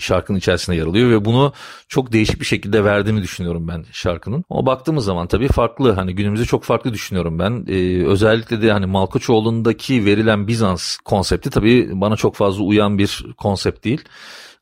şarkının 0.00 0.38
içerisinde 0.38 0.76
yer 0.76 0.86
alıyor 0.86 1.10
ve 1.10 1.24
bunu 1.24 1.52
çok 1.88 2.12
değişik 2.12 2.40
bir 2.40 2.44
şekilde 2.44 2.84
verdiğini 2.84 3.22
düşünüyorum 3.22 3.68
ben 3.68 3.84
şarkının. 3.92 4.44
Ama 4.50 4.66
baktığımız 4.66 5.04
zaman 5.04 5.26
tabii 5.26 5.48
farklı 5.48 5.92
hani 5.92 6.14
günümüzde 6.14 6.44
çok 6.44 6.64
farklı 6.64 6.92
düşünüyorum 6.92 7.38
ben. 7.38 7.64
Ee, 7.68 8.06
özellikle 8.06 8.62
de 8.62 8.72
hani 8.72 8.86
Malkoçoğlu'ndaki 8.86 10.04
verilen 10.04 10.48
Bizans 10.48 10.96
konsepti 10.96 11.50
tabii 11.50 11.88
bana 11.92 12.16
çok 12.16 12.36
fazla 12.36 12.64
uyan 12.64 12.98
bir 12.98 13.26
konsept 13.38 13.84
değil. 13.84 14.04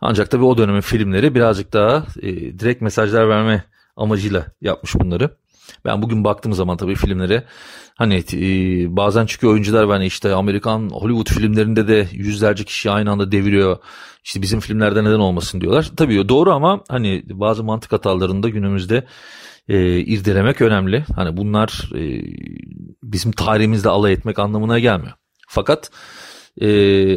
Ancak 0.00 0.30
tabii 0.30 0.44
o 0.44 0.58
dönemin 0.58 0.80
filmleri 0.80 1.34
birazcık 1.34 1.72
daha 1.72 2.06
e, 2.22 2.58
direkt 2.58 2.82
mesajlar 2.82 3.28
verme 3.28 3.64
amacıyla 3.96 4.46
yapmış 4.60 4.94
bunları. 4.94 5.30
Ben 5.84 6.02
bugün 6.02 6.24
baktığım 6.24 6.52
zaman 6.52 6.76
tabii 6.76 6.94
filmlere 6.94 7.44
hani 7.94 8.24
e, 8.32 8.46
bazen 8.96 9.26
çıkıyor 9.26 9.52
oyuncular 9.52 9.88
hani 9.88 10.06
işte 10.06 10.34
Amerikan 10.34 10.90
Hollywood 10.90 11.30
filmlerinde 11.30 11.88
de 11.88 12.08
yüzlerce 12.12 12.64
kişi 12.64 12.90
aynı 12.90 13.10
anda 13.10 13.32
deviriyor. 13.32 13.76
İşte 14.24 14.42
bizim 14.42 14.60
filmlerde 14.60 15.04
neden 15.04 15.18
olmasın 15.18 15.60
diyorlar. 15.60 15.90
Tabii 15.96 16.28
doğru 16.28 16.52
ama 16.52 16.84
hani 16.88 17.22
bazı 17.30 17.64
mantık 17.64 17.92
hatalarında 17.92 18.48
günümüzde 18.48 19.06
e, 19.68 19.98
irdelemek 19.98 20.60
önemli. 20.60 21.04
Hani 21.16 21.36
bunlar 21.36 21.90
e, 21.94 22.02
bizim 23.02 23.32
tarihimizde 23.32 23.88
alay 23.88 24.12
etmek 24.12 24.38
anlamına 24.38 24.78
gelmiyor. 24.78 25.12
Fakat 25.48 25.90
e, 26.60 26.68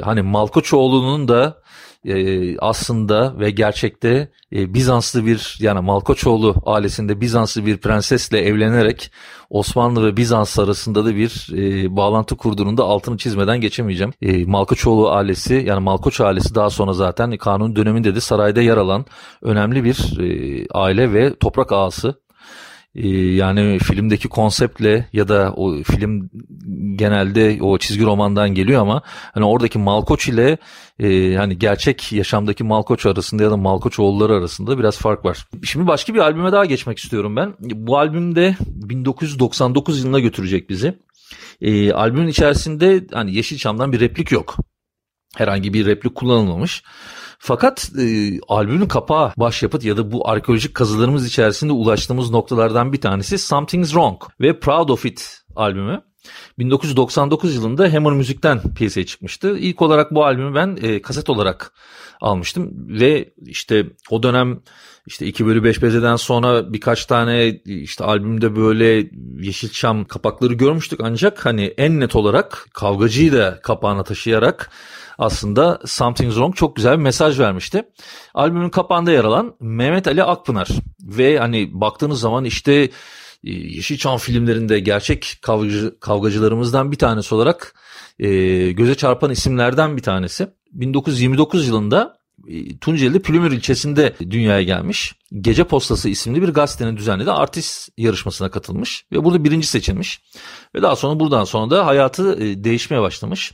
hani 0.01 0.21
Malkoçoğlu'nun 0.21 1.27
da 1.27 1.61
e, 2.05 2.57
aslında 2.59 3.39
ve 3.39 3.51
gerçekte 3.51 4.31
e, 4.53 4.73
Bizanslı 4.73 5.25
bir 5.25 5.57
yani 5.59 5.79
Malkoçoğlu 5.79 6.55
ailesinde 6.65 7.21
Bizanslı 7.21 7.65
bir 7.65 7.77
prensesle 7.77 8.39
evlenerek 8.39 9.11
Osmanlı 9.49 10.07
ve 10.07 10.17
Bizans 10.17 10.59
arasında 10.59 11.05
da 11.05 11.15
bir 11.15 11.49
e, 11.53 11.95
bağlantı 11.95 12.37
kurduğunun 12.37 12.77
da 12.77 12.83
altını 12.83 13.17
çizmeden 13.17 13.61
geçemeyeceğim. 13.61 14.13
E, 14.21 14.45
Malkoçoğlu 14.45 15.11
ailesi 15.11 15.63
yani 15.67 15.83
Malkoç 15.83 16.21
ailesi 16.21 16.55
daha 16.55 16.69
sonra 16.69 16.93
zaten 16.93 17.37
kanun 17.37 17.75
döneminde 17.75 18.15
de 18.15 18.19
sarayda 18.19 18.61
yer 18.61 18.77
alan 18.77 19.05
önemli 19.41 19.83
bir 19.83 20.19
e, 20.19 20.65
aile 20.71 21.13
ve 21.13 21.35
toprak 21.35 21.71
ağası 21.71 22.24
yani 22.95 23.79
filmdeki 23.79 24.27
konseptle 24.27 25.09
ya 25.13 25.27
da 25.27 25.53
o 25.55 25.83
film 25.83 26.29
genelde 26.95 27.57
o 27.61 27.77
çizgi 27.77 28.03
romandan 28.05 28.49
geliyor 28.49 28.81
ama 28.81 29.01
hani 29.33 29.45
oradaki 29.45 29.79
Malkoç 29.79 30.27
ile 30.27 30.57
e, 30.99 31.35
hani 31.35 31.59
gerçek 31.59 32.11
yaşamdaki 32.11 32.63
Malkoç 32.63 33.05
arasında 33.05 33.43
ya 33.43 33.51
da 33.51 33.57
Malkoç 33.57 33.99
oğulları 33.99 34.33
arasında 34.33 34.79
biraz 34.79 34.97
fark 34.97 35.25
var. 35.25 35.47
Şimdi 35.63 35.87
başka 35.87 36.13
bir 36.13 36.19
albüme 36.19 36.51
daha 36.51 36.65
geçmek 36.65 36.99
istiyorum 36.99 37.35
ben. 37.35 37.53
Bu 37.59 37.97
albümde 37.97 38.55
1999 38.59 40.03
yılına 40.03 40.19
götürecek 40.19 40.69
bizi. 40.69 40.99
E, 41.61 41.91
albümün 41.91 42.27
içerisinde 42.27 43.05
hani 43.13 43.35
Yeşilçam'dan 43.35 43.91
bir 43.91 43.99
replik 43.99 44.31
yok. 44.31 44.55
Herhangi 45.35 45.73
bir 45.73 45.85
replik 45.85 46.15
kullanılmamış. 46.15 46.83
Fakat 47.39 47.91
e, 47.99 48.39
albümün 48.47 48.87
kapağı 48.87 49.33
başyapıt 49.37 49.83
ya 49.83 49.97
da 49.97 50.11
bu 50.11 50.29
arkeolojik 50.29 50.75
kazılarımız 50.75 51.27
içerisinde 51.27 51.73
ulaştığımız 51.73 52.31
noktalardan 52.31 52.93
bir 52.93 53.01
tanesi 53.01 53.37
Something's 53.37 53.89
Wrong 53.89 54.21
ve 54.41 54.59
Proud 54.59 54.89
of 54.89 55.05
It 55.05 55.41
albümü. 55.55 56.01
1999 56.59 57.55
yılında 57.55 57.93
Hammer 57.93 58.13
Müzik'ten 58.13 58.73
piyasaya 58.73 59.05
çıkmıştı. 59.05 59.57
İlk 59.57 59.81
olarak 59.81 60.15
bu 60.15 60.25
albümü 60.25 60.55
ben 60.55 60.77
e, 60.81 61.01
kaset 61.01 61.29
olarak 61.29 61.73
almıştım 62.21 62.71
ve 62.89 63.33
işte 63.45 63.85
o 64.09 64.23
dönem 64.23 64.61
işte 65.07 65.25
2 65.25 65.45
bölü 65.45 65.63
5 65.63 65.81
bezeden 65.81 66.15
sonra 66.15 66.73
birkaç 66.73 67.05
tane 67.05 67.49
işte 67.65 68.03
albümde 68.03 68.55
böyle 68.55 69.09
Yeşilçam 69.41 70.05
kapakları 70.05 70.53
görmüştük 70.53 70.99
ancak 71.03 71.45
hani 71.45 71.65
en 71.65 71.99
net 71.99 72.15
olarak 72.15 72.67
kavgacıyı 72.73 73.33
da 73.33 73.59
kapağına 73.63 74.03
taşıyarak 74.03 74.71
aslında 75.17 75.79
Something's 75.85 76.33
Wrong 76.33 76.55
çok 76.55 76.75
güzel 76.75 76.97
bir 76.97 77.03
mesaj 77.03 77.39
vermişti. 77.39 77.83
Albümün 78.33 78.69
kapağında 78.69 79.11
yer 79.11 79.23
alan 79.23 79.55
Mehmet 79.59 80.07
Ali 80.07 80.23
Akpınar 80.23 80.67
ve 81.01 81.39
hani 81.39 81.69
baktığınız 81.81 82.19
zaman 82.19 82.45
işte 82.45 82.73
e, 83.43 83.51
Yeşilçam 83.51 84.17
filmlerinde 84.17 84.79
gerçek 84.79 85.37
kavgacı, 85.41 85.99
kavgacılarımızdan 85.99 86.91
bir 86.91 86.97
tanesi 86.97 87.35
olarak 87.35 87.75
e, 88.19 88.27
göze 88.71 88.95
çarpan 88.95 89.31
isimlerden 89.31 89.97
bir 89.97 90.01
tanesi. 90.01 90.47
1929 90.71 91.67
yılında 91.67 92.17
Tunceli'de 92.81 93.19
Plümür 93.19 93.51
ilçesinde 93.51 94.15
dünyaya 94.19 94.61
gelmiş. 94.63 95.15
Gece 95.41 95.63
Postası 95.63 96.09
isimli 96.09 96.41
bir 96.41 96.49
gazetenin 96.49 96.97
düzenlediği 96.97 97.33
artist 97.33 97.89
yarışmasına 97.97 98.51
katılmış 98.51 99.05
ve 99.11 99.23
burada 99.23 99.43
birinci 99.43 99.67
seçilmiş. 99.67 100.21
Ve 100.75 100.81
daha 100.81 100.95
sonra 100.95 101.19
buradan 101.19 101.43
sonra 101.43 101.69
da 101.69 101.85
hayatı 101.85 102.43
e, 102.43 102.63
değişmeye 102.63 103.01
başlamış. 103.01 103.53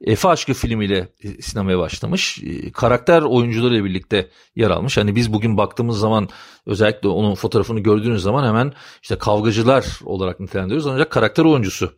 Efe 0.00 0.28
Aşkı 0.28 0.54
filmiyle 0.54 1.08
e, 1.22 1.42
sinemaya 1.42 1.78
başlamış. 1.78 2.40
Karakter 2.72 3.22
oyuncularıyla 3.22 3.84
birlikte 3.84 4.30
yer 4.56 4.70
almış. 4.70 4.96
Hani 4.96 5.16
biz 5.16 5.32
bugün 5.32 5.56
baktığımız 5.56 5.98
zaman 5.98 6.28
özellikle 6.66 7.08
onun 7.08 7.34
fotoğrafını 7.34 7.80
gördüğünüz 7.80 8.22
zaman 8.22 8.48
hemen 8.48 8.72
işte 9.02 9.18
kavgacılar 9.18 9.86
olarak 10.04 10.40
nitelendiriyoruz. 10.40 10.86
Ancak 10.86 11.10
karakter 11.10 11.44
oyuncusu 11.44 11.86
e, 11.86 11.90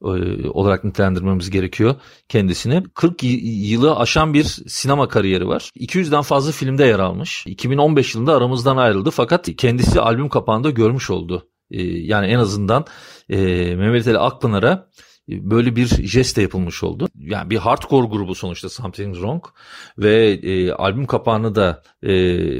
olarak 0.00 0.84
nitelendirmemiz 0.84 1.50
gerekiyor 1.50 1.94
kendisini. 2.28 2.82
40 2.94 3.22
yılı 3.22 3.96
aşan 3.96 4.34
bir 4.34 4.44
sinema 4.44 5.08
kariyeri 5.08 5.48
var. 5.48 5.70
200'den 5.76 6.22
fazla 6.22 6.52
filmde 6.52 6.84
yer 6.84 6.98
almış. 6.98 7.44
2015 7.46 8.14
yılında 8.14 8.36
aramızdan 8.36 8.76
ayrıldı 8.76 9.10
fakat 9.10 9.56
kendisi 9.56 10.00
albüm 10.00 10.28
kapağında 10.28 10.70
görmüş 10.70 11.10
oldu. 11.10 11.48
E, 11.70 11.82
yani 11.82 12.26
en 12.26 12.38
azından 12.38 12.84
e, 13.28 13.36
Mehmet 13.76 14.08
Ali 14.08 14.18
Akpınar'a 14.18 14.88
böyle 15.28 15.76
bir 15.76 15.86
jest 15.86 16.36
de 16.36 16.42
yapılmış 16.42 16.84
oldu. 16.84 17.08
Yani 17.18 17.50
bir 17.50 17.56
hardcore 17.56 18.06
grubu 18.06 18.34
sonuçta 18.34 18.68
Something's 18.68 19.16
Wrong 19.16 19.44
ve 19.98 20.30
e, 20.42 20.72
albüm 20.72 21.06
kapağını 21.06 21.54
da 21.54 21.82
e, 22.02 22.12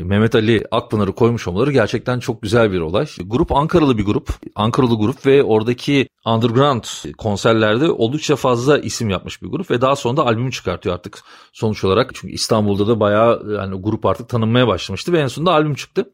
Mehmet 0.02 0.34
Ali 0.34 0.64
Akpınar'ı 0.70 1.12
koymuş 1.12 1.48
olmaları 1.48 1.72
gerçekten 1.72 2.18
çok 2.18 2.42
güzel 2.42 2.72
bir 2.72 2.80
olay. 2.80 3.06
Grup 3.24 3.52
Ankaralı 3.52 3.98
bir 3.98 4.04
grup. 4.04 4.28
Ankaralı 4.54 4.98
grup 4.98 5.26
ve 5.26 5.42
oradaki 5.42 6.08
underground 6.26 6.84
konserlerde 7.18 7.90
oldukça 7.90 8.36
fazla 8.36 8.78
isim 8.78 9.10
yapmış 9.10 9.42
bir 9.42 9.48
grup 9.48 9.70
ve 9.70 9.80
daha 9.80 9.96
sonra 9.96 10.16
da 10.16 10.26
albümü 10.26 10.52
çıkartıyor 10.52 10.94
artık 10.94 11.18
sonuç 11.52 11.84
olarak. 11.84 12.10
Çünkü 12.14 12.34
İstanbul'da 12.34 12.86
da 12.86 13.00
bayağı 13.00 13.42
yani 13.56 13.82
grup 13.82 14.06
artık 14.06 14.28
tanınmaya 14.28 14.66
başlamıştı 14.66 15.12
ve 15.12 15.20
en 15.20 15.26
sonunda 15.26 15.52
albüm 15.52 15.74
çıktı. 15.74 16.10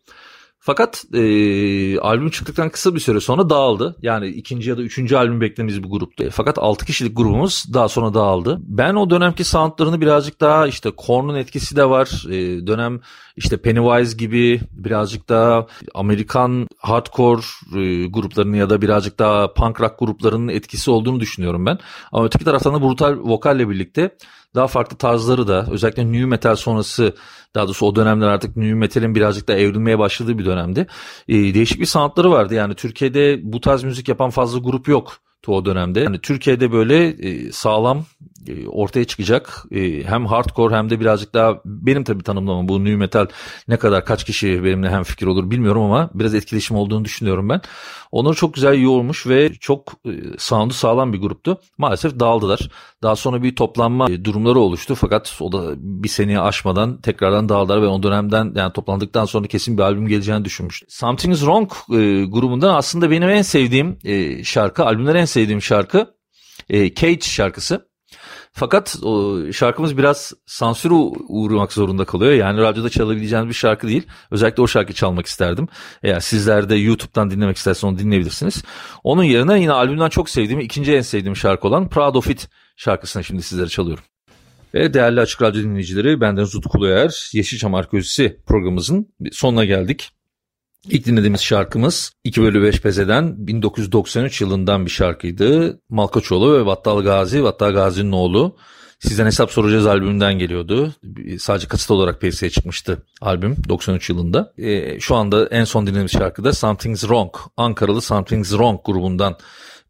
Fakat 0.67 1.05
e, 1.15 1.99
albüm 1.99 2.31
çıktıktan 2.31 2.69
kısa 2.69 2.95
bir 2.95 3.01
süre 3.01 3.21
sonra 3.21 3.51
dağıldı. 3.51 3.97
Yani 4.03 4.27
ikinci 4.27 4.71
ya 4.71 4.79
da 4.79 4.83
üçüncü 4.83 5.17
albüm 5.17 5.41
beklediğimiz 5.41 5.83
bir 5.83 5.89
gruptu. 5.89 6.29
Fakat 6.33 6.59
6 6.59 6.87
kişilik 6.87 7.17
grubumuz 7.17 7.65
daha 7.75 7.89
sonra 7.89 8.15
dağıldı. 8.15 8.59
Ben 8.63 8.95
o 8.95 9.11
dönemki 9.11 9.45
soundlarını 9.45 10.01
birazcık 10.01 10.41
daha 10.41 10.67
işte 10.67 10.91
Korn'un 10.91 11.35
etkisi 11.35 11.77
de 11.77 11.89
var. 11.91 12.25
E, 12.31 12.67
dönem 12.67 13.01
işte 13.37 13.57
Pennywise 13.57 14.17
gibi 14.17 14.61
birazcık 14.73 15.29
daha 15.29 15.67
Amerikan 15.95 16.69
hardcore 16.79 17.43
e, 17.77 18.07
gruplarının 18.07 18.57
ya 18.57 18.71
da 18.71 18.83
birazcık 18.83 19.19
daha 19.19 19.55
punk 19.55 19.81
rock 19.81 19.99
gruplarının 19.99 20.49
etkisi 20.49 20.91
olduğunu 20.91 21.21
düşünüyorum 21.21 21.67
ben. 21.67 21.79
Ama 22.13 22.25
öteki 22.25 22.45
taraftan 22.45 22.75
da 22.75 22.83
brutal 22.83 23.17
vokalle 23.23 23.69
birlikte 23.69 24.17
daha 24.55 24.67
farklı 24.67 24.97
tarzları 24.97 25.49
da 25.49 25.67
özellikle 25.71 26.13
new 26.13 26.27
metal 26.27 26.57
sonrası 26.57 27.15
daha 27.55 27.65
doğrusu 27.65 27.87
o 27.87 27.97
dönemler 27.97 28.27
artık 28.27 28.57
new 28.57 28.75
metal'in 28.75 29.15
birazcık 29.15 29.49
da 29.49 29.55
evrilmeye 29.55 29.99
başladığı 29.99 30.39
bir 30.39 30.45
dönemdi. 30.45 30.87
E, 31.29 31.35
değişik 31.35 31.81
bir 31.81 31.87
sanatları 31.87 32.31
vardı 32.31 32.55
yani 32.55 32.75
Türkiye'de 32.75 33.41
bu 33.43 33.61
tarz 33.61 33.85
müzik 33.85 34.09
yapan 34.09 34.31
fazla 34.31 34.59
grup 34.59 34.89
yok 34.89 35.19
o 35.53 35.65
dönemde. 35.65 36.01
Yani 36.01 36.19
Türkiye'de 36.19 36.73
böyle 36.73 37.09
e, 37.09 37.53
sağlam 37.53 38.05
e, 38.49 38.69
ortaya 38.69 39.05
çıkacak 39.05 39.65
e, 39.71 40.05
hem 40.05 40.27
hardcore 40.27 40.77
hem 40.77 40.91
de 40.91 41.01
birazcık 41.01 41.35
daha 41.35 41.61
benim 41.65 42.05
tabii 42.05 42.23
tanımlamam 42.23 42.69
bu 42.69 42.85
new 42.85 42.97
metal 42.97 43.27
ne 43.69 43.77
kadar 43.77 44.05
kaç 44.05 44.25
kişi 44.25 44.65
benimle 44.65 44.91
hem 44.91 45.03
fikir 45.03 45.27
olur 45.27 45.51
bilmiyorum 45.51 45.83
ama 45.83 46.11
biraz 46.15 46.35
etkileşim 46.35 46.77
olduğunu 46.77 47.05
düşünüyorum 47.05 47.49
ben. 47.49 47.61
Onları 48.13 48.35
çok 48.35 48.55
güzel 48.55 48.79
yoğurmuş 48.79 49.27
ve 49.27 49.55
çok 49.55 49.93
e, 50.07 50.11
sound'u 50.39 50.75
sağlam 50.75 51.13
bir 51.13 51.21
gruptu. 51.21 51.59
Maalesef 51.79 52.21
dağıldılar. 52.21 52.71
Daha 53.03 53.17
sonra 53.17 53.43
bir 53.43 53.57
toplanma 53.57 54.25
durumları 54.25 54.59
oluştu 54.59 54.95
fakat 54.95 55.37
o 55.41 55.53
da 55.53 55.75
bir 55.77 56.09
seneye 56.09 56.41
aşmadan 56.41 57.01
tekrardan 57.01 57.49
dağıldılar 57.49 57.83
ve 57.83 57.87
o 57.87 58.03
dönemden 58.03 58.53
yani 58.55 58.73
toplandıktan 58.73 59.25
sonra 59.25 59.47
kesin 59.47 59.79
bir 59.79 59.83
albüm 59.83 60.09
geleceğini 60.09 60.45
düşünmüştüm. 60.45 60.89
Something's 60.91 61.39
Wrong 61.39 61.73
e, 61.91 62.25
grubundan 62.25 62.75
aslında 62.75 63.11
benim 63.11 63.29
en 63.29 63.43
sevdiğim 63.43 63.99
e, 64.05 64.45
şarkı, 64.45 64.85
albümler 64.85 65.15
en 65.15 65.25
sevdiğim 65.35 65.63
şarkı 65.63 66.15
e, 66.71 66.95
Cage 66.95 67.21
şarkısı. 67.21 67.89
Fakat 68.53 68.97
o 69.03 69.41
şarkımız 69.53 69.99
biraz 69.99 70.33
sansüre 70.47 70.95
uğramak 71.29 71.73
zorunda 71.73 72.05
kalıyor. 72.05 72.33
Yani 72.33 72.61
radyoda 72.61 72.91
çalabileceğiniz 72.91 73.49
bir 73.49 73.55
şarkı 73.55 73.89
değil. 73.89 74.07
Özellikle 74.31 74.63
o 74.63 74.67
şarkı 74.67 74.93
çalmak 74.93 75.27
isterdim. 75.27 75.69
Eğer 76.03 76.21
sizler 76.21 76.69
de 76.69 76.75
YouTube'dan 76.75 77.31
dinlemek 77.31 77.57
isterseniz 77.57 77.85
onu 77.85 77.99
dinleyebilirsiniz. 77.99 78.63
Onun 79.05 79.25
yerine 79.25 79.61
yine 79.61 79.73
albümden 79.73 80.09
çok 80.09 80.31
sevdiğim, 80.31 80.61
ikinci 80.61 80.95
en 80.95 81.01
sevdiğim 81.01 81.37
şarkı 81.37 81.69
olan 81.69 81.89
Proud 81.89 82.15
of 82.15 82.31
It 82.31 82.49
şarkısını 82.77 83.25
şimdi 83.25 83.43
sizlere 83.43 83.69
çalıyorum. 83.69 84.05
Ve 84.75 84.95
değerli 84.95 85.21
Açık 85.21 85.43
Radyo 85.43 85.63
dinleyicileri 85.63 86.21
benden 86.21 86.45
Zut 86.45 86.67
Kuluyer, 86.67 87.31
Yeşilçam 87.33 87.75
Arkeolojisi 87.75 88.41
programımızın 88.47 89.15
sonuna 89.33 89.65
geldik. 89.65 90.11
İlk 90.89 91.07
dinlediğimiz 91.07 91.41
şarkımız 91.41 92.13
2 92.25 92.43
bölü 92.43 92.63
5 92.63 92.81
Peze'den 92.81 93.47
1993 93.47 94.41
yılından 94.41 94.87
bir 94.87 94.91
şarkıydı. 94.91 95.81
Malkaçoğlu 95.89 96.59
ve 96.59 96.67
Battal 96.67 97.03
Gazi, 97.03 97.43
Battal 97.43 97.73
Gazi'nin 97.73 98.13
oğlu. 98.13 98.57
Sizden 98.99 99.27
hesap 99.27 99.51
soracağız 99.51 99.87
albümünden 99.87 100.39
geliyordu. 100.39 100.93
Sadece 101.39 101.69
kaset 101.69 101.91
olarak 101.91 102.21
piyasaya 102.21 102.51
çıkmıştı 102.51 103.03
albüm 103.21 103.57
93 103.69 104.11
yılında. 104.11 104.53
E, 104.59 105.01
şu 105.01 105.15
anda 105.15 105.47
en 105.47 105.65
son 105.65 105.87
dinlediğimiz 105.87 106.13
şarkı 106.13 106.45
da 106.45 106.53
Something's 106.53 107.01
Wrong. 107.01 107.35
Ankaralı 107.57 108.01
Something's 108.01 108.51
Wrong 108.51 108.81
grubundan 108.85 109.37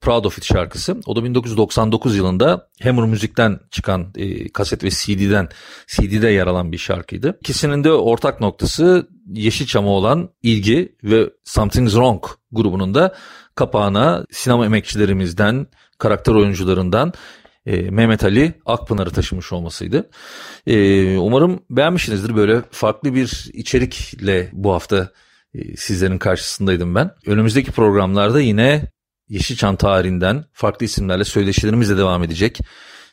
Proud 0.05 0.25
of 0.25 0.39
It 0.39 0.45
şarkısı. 0.45 0.97
O 1.07 1.17
da 1.17 1.25
1999 1.25 2.17
yılında 2.17 2.69
Hammer 2.83 3.05
Müzik'ten 3.05 3.61
çıkan 3.71 4.13
e, 4.17 4.49
kaset 4.49 4.85
ve 4.85 4.91
CD'den 4.91 5.49
CD'de 5.87 6.29
yer 6.29 6.47
alan 6.47 6.73
bir 6.73 6.79
şarkıydı. 6.79 7.39
İkisinin 7.41 7.85
de 7.85 7.93
ortak 7.93 8.41
noktası 8.41 9.09
Yeşilçam'a 9.33 9.91
olan 9.91 10.29
ilgi 10.43 10.97
ve 11.05 11.31
Something's 11.45 11.93
Wrong 11.93 12.25
grubunun 12.53 12.95
da 12.95 13.15
kapağına 13.55 14.25
sinema 14.31 14.67
emekçilerimizden, 14.67 15.67
karakter 15.99 16.33
oyuncularından 16.35 17.13
e, 17.67 17.91
Mehmet 17.91 18.25
Ali 18.25 18.55
Akpınar'ı 18.67 19.11
taşımış 19.11 19.53
olmasıydı. 19.53 20.11
E, 20.67 21.17
umarım 21.17 21.61
beğenmişsinizdir. 21.71 22.37
Böyle 22.37 22.63
farklı 22.71 23.15
bir 23.15 23.51
içerikle 23.53 24.51
bu 24.53 24.73
hafta 24.73 25.11
e, 25.55 25.77
sizlerin 25.77 26.19
karşısındaydım 26.19 26.95
ben. 26.95 27.11
Önümüzdeki 27.27 27.73
programlarda 27.73 28.41
yine 28.41 28.95
Yeşilçam 29.29 29.77
tarihinden 29.77 30.45
farklı 30.53 30.87
isimlerle 30.87 31.25
söyleşilerimiz 31.25 31.91
devam 31.91 32.25
edecek. 32.25 32.61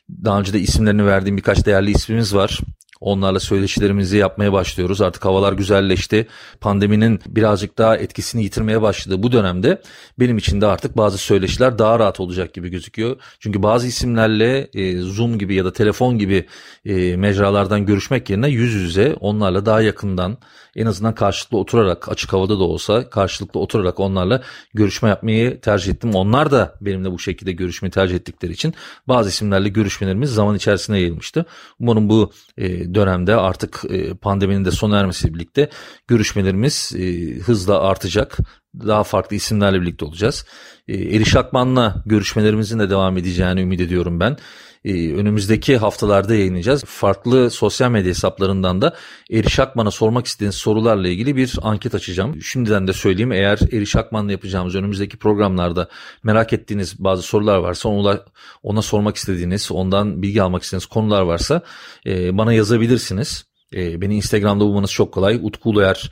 Daha 0.10 0.39
önce 0.39 0.53
de 0.53 0.60
isimlerini 0.60 1.06
verdiğim 1.06 1.38
birkaç 1.38 1.65
değerli 1.65 1.91
ismimiz 1.91 2.36
var. 2.36 2.60
Onlarla 3.01 3.39
söyleşilerimizi 3.39 4.18
yapmaya 4.18 4.53
başlıyoruz. 4.53 5.01
Artık 5.01 5.25
havalar 5.25 5.53
güzelleşti. 5.53 6.27
Pandeminin 6.62 7.20
birazcık 7.27 7.77
daha 7.77 7.98
etkisini 7.98 8.44
yitirmeye 8.44 8.82
başladığı 8.82 9.24
bu 9.24 9.32
dönemde 9.32 9.82
benim 10.20 10.38
için 10.38 10.62
de 10.62 10.65
artık 10.65 10.98
bazı 10.98 11.18
söyleşiler 11.18 11.80
daha 11.80 12.00
rahat 12.00 12.20
olacak 12.20 12.53
gibi 12.53 12.70
gözüküyor. 12.70 13.15
Çünkü 13.39 13.63
bazı 13.63 13.88
isimlerle 13.88 14.70
e, 14.74 14.98
Zoom 14.98 15.39
gibi 15.39 15.56
ya 15.56 15.65
da 15.65 15.74
telefon 15.74 16.18
gibi 16.18 16.48
e, 16.86 17.15
mecralardan 17.18 17.86
görüşmek 17.86 18.30
yerine 18.30 18.50
yüz 18.50 18.74
yüze 18.74 19.15
onlarla 19.20 19.65
daha 19.65 19.82
yakından 19.82 20.38
en 20.75 20.86
azından 20.86 21.16
karşılıklı 21.16 21.58
oturarak 21.58 22.10
açık 22.10 22.34
havada 22.34 22.60
da 22.60 22.63
olsa 22.63 23.10
karşılıklı 23.10 23.60
oturarak 23.60 24.00
onlarla 24.00 24.42
görüşme 24.74 25.10
yapmayı 25.10 25.62
tercih 25.62 25.91
ettim. 25.91 26.15
Onlar 26.15 26.52
da 26.52 26.76
benimle 26.82 27.12
bu 27.12 27.19
şekilde 27.19 27.52
görüşmeyi 27.52 27.91
tercih 27.91 28.15
ettikleri 28.15 28.52
için 28.52 28.74
bazı 29.08 29.30
isimlerle 29.30 29.69
görüşmelerimiz 29.69 30.30
zaman 30.34 30.56
içerisinde 30.56 30.98
yayılmıştı. 30.98 31.45
Umarım 31.80 32.10
bu 32.10 32.32
e, 32.58 32.93
dönemde 32.95 33.36
artık 33.36 33.82
e, 33.89 34.13
pandeminin 34.13 34.65
de 34.65 34.72
sona 34.72 35.00
ermesiyle 35.00 35.34
birlikte 35.34 35.69
görüşmelerimiz 36.08 36.93
e, 36.98 37.36
hızla 37.39 37.82
artacak. 37.82 38.38
Daha 38.80 39.04
farklı 39.04 39.36
isimlerle 39.36 39.82
birlikte 39.82 40.06
olacağız. 40.06 40.45
Eriş 40.88 41.36
Akman'la 41.36 42.04
görüşmelerimizin 42.06 42.80
de 42.80 42.89
devam 42.89 43.17
edeceğini 43.17 43.62
ümit 43.62 43.82
ediyorum 43.82 44.19
ben. 44.19 44.38
Ee, 44.86 45.13
önümüzdeki 45.13 45.78
haftalarda 45.78 46.36
yayınlayacağız. 46.36 46.84
Farklı 46.84 47.52
sosyal 47.52 47.91
medya 47.91 48.10
hesaplarından 48.10 48.82
da 48.82 48.96
Eriş 49.32 49.60
Akman'a 49.60 49.91
sormak 49.91 50.26
istediğiniz 50.26 50.56
sorularla 50.56 51.08
ilgili 51.08 51.36
bir 51.36 51.60
anket 51.62 51.96
açacağım. 51.96 52.41
Şimdiden 52.41 52.88
de 52.88 52.94
söyleyeyim 52.94 53.32
eğer 53.32 53.60
Eriş 53.72 53.96
Akman'la 53.96 54.32
yapacağımız 54.32 54.76
önümüzdeki 54.76 55.17
programlarda 55.17 55.89
merak 56.24 56.54
ettiğiniz 56.54 57.00
bazı 57.00 57.22
sorular 57.22 57.58
varsa 57.58 57.89
ona, 57.89 58.20
ona 58.63 58.82
sormak 58.82 59.15
istediğiniz, 59.15 59.72
ondan 59.72 60.22
bilgi 60.22 60.41
almak 60.41 60.63
istediğiniz 60.63 60.86
konular 60.86 61.22
varsa 61.22 61.62
e, 62.06 62.38
bana 62.38 62.54
yazabilirsiniz. 62.54 63.51
E, 63.75 64.01
beni 64.01 64.15
Instagram'da 64.15 64.63
bulmanız 64.65 64.91
çok 64.91 65.13
kolay. 65.13 65.39
Utku 65.43 65.69
Uluyer 65.69 66.12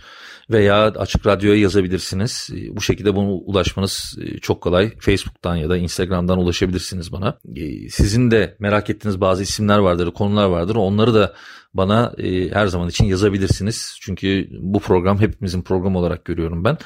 veya 0.50 0.84
Açık 0.86 1.28
Radyo'ya 1.28 1.60
yazabilirsiniz. 1.60 2.50
Ee, 2.54 2.76
bu 2.76 2.82
şekilde 2.82 3.16
bunu 3.16 3.32
ulaşmanız 3.32 4.18
e, 4.22 4.38
çok 4.38 4.62
kolay. 4.62 4.98
Facebook'tan 5.00 5.56
ya 5.56 5.70
da 5.70 5.78
Instagram'dan 5.78 6.38
ulaşabilirsiniz 6.38 7.12
bana. 7.12 7.38
Ee, 7.56 7.90
sizin 7.90 8.32
de 8.32 8.58
merak 8.60 8.90
ettiğiniz 8.90 9.22
bazı 9.22 9.44
isimler 9.44 9.78
vardır, 9.78 10.12
konular 10.12 10.46
vardır. 10.46 10.76
Onları 10.76 11.14
da 11.14 11.34
bana 11.74 12.14
e, 12.18 12.50
her 12.50 12.68
zaman 12.68 12.90
için 12.90 13.06
yazabilirsiniz. 13.06 13.98
Çünkü 14.02 14.50
bu 14.60 14.80
program 14.80 15.20
hepimizin 15.20 15.62
programı 15.62 16.00
olarak 16.00 16.26
görüyorum 16.26 16.64
ben. 16.64 16.78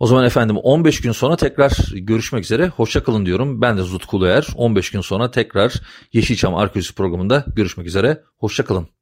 O 0.00 0.06
zaman 0.06 0.24
efendim 0.24 0.56
15 0.56 1.00
gün 1.00 1.12
sonra 1.12 1.36
tekrar 1.36 1.72
görüşmek 1.94 2.44
üzere. 2.44 2.68
Hoşçakalın 2.68 3.26
diyorum. 3.26 3.60
Ben 3.60 3.78
de 3.78 3.82
Zut 3.82 4.06
Kuluer. 4.06 4.46
15 4.56 4.90
gün 4.90 5.00
sonra 5.00 5.30
tekrar 5.30 5.74
Yeşilçam 6.12 6.54
Arkeolojisi 6.54 6.94
programında 6.94 7.44
görüşmek 7.56 7.86
üzere. 7.86 8.22
Hoşçakalın. 8.36 8.97